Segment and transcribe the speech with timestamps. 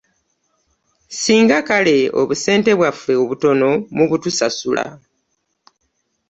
[1.19, 4.83] Singa kale obusente bwaffe obutono mubutusasula